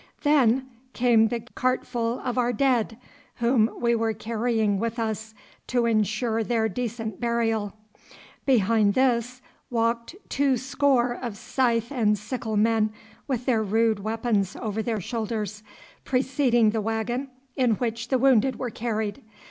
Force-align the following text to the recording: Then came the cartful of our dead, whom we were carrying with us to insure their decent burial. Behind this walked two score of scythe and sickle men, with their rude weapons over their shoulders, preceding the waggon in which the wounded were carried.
Then 0.23 0.67
came 0.93 1.27
the 1.27 1.41
cartful 1.53 2.19
of 2.25 2.35
our 2.35 2.51
dead, 2.51 2.97
whom 3.35 3.69
we 3.79 3.93
were 3.93 4.15
carrying 4.15 4.79
with 4.79 4.97
us 4.97 5.35
to 5.67 5.85
insure 5.85 6.43
their 6.43 6.67
decent 6.67 7.19
burial. 7.19 7.73
Behind 8.47 8.95
this 8.95 9.43
walked 9.69 10.15
two 10.27 10.57
score 10.57 11.13
of 11.13 11.37
scythe 11.37 11.91
and 11.91 12.17
sickle 12.17 12.57
men, 12.57 12.91
with 13.27 13.45
their 13.45 13.61
rude 13.61 13.99
weapons 13.99 14.55
over 14.59 14.81
their 14.81 15.01
shoulders, 15.01 15.61
preceding 16.03 16.71
the 16.71 16.81
waggon 16.81 17.29
in 17.55 17.73
which 17.75 18.07
the 18.07 18.17
wounded 18.17 18.55
were 18.57 18.71
carried. 18.71 19.21